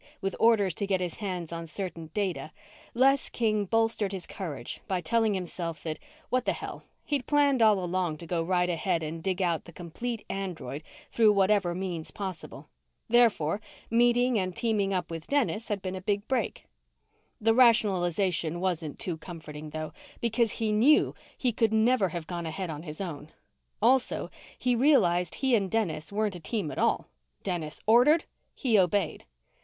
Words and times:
with 0.19 0.35
orders 0.39 0.73
to 0.73 0.87
get 0.87 0.99
his 0.99 1.17
hands 1.17 1.51
on 1.53 1.67
certain 1.67 2.09
data, 2.15 2.51
Les 2.95 3.29
King 3.29 3.65
bolstered 3.65 4.11
his 4.13 4.25
courage 4.25 4.81
by 4.87 4.99
telling 4.99 5.35
himself 5.35 5.83
that, 5.83 5.99
what 6.31 6.43
the 6.43 6.53
hell, 6.53 6.83
he'd 7.05 7.27
planned 7.27 7.61
all 7.61 7.77
along 7.77 8.17
to 8.17 8.25
go 8.25 8.41
right 8.41 8.71
ahead 8.71 9.03
and 9.03 9.21
dig 9.21 9.43
out 9.43 9.65
the 9.65 9.71
complete 9.71 10.25
android 10.27 10.81
through 11.11 11.31
whatever 11.31 11.75
means 11.75 12.09
possible. 12.09 12.67
Therefore, 13.09 13.61
meeting 13.91 14.39
and 14.39 14.55
teaming 14.55 14.91
up 14.91 15.11
with 15.11 15.27
Dennis 15.27 15.67
had 15.67 15.83
been 15.83 15.93
a 15.93 16.01
big 16.01 16.27
break. 16.27 16.65
The 17.39 17.53
rationalization 17.53 18.59
wasn't 18.59 18.97
too 18.97 19.17
comforting, 19.17 19.69
though, 19.69 19.93
because 20.19 20.53
he 20.53 20.71
knew 20.71 21.13
he 21.37 21.51
could 21.51 21.71
never 21.71 22.09
have 22.09 22.25
gone 22.25 22.47
ahead 22.47 22.71
on 22.71 22.81
his 22.81 23.01
own. 23.01 23.29
Also, 23.83 24.31
he 24.57 24.75
realized 24.75 25.35
he 25.35 25.53
and 25.53 25.69
Dennis 25.69 26.11
weren't 26.11 26.35
a 26.35 26.39
team 26.39 26.71
at 26.71 26.79
all. 26.79 27.05
Dennis 27.43 27.79
ordered; 27.85 28.25
he 28.55 28.79
obeyed. 28.79 29.25